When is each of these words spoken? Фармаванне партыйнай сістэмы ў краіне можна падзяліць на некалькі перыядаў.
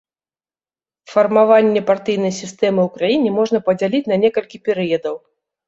Фармаванне 1.11 1.81
партыйнай 1.91 2.33
сістэмы 2.41 2.81
ў 2.87 2.97
краіне 2.97 3.29
можна 3.39 3.63
падзяліць 3.71 4.05
на 4.15 4.21
некалькі 4.25 4.57
перыядаў. 4.67 5.15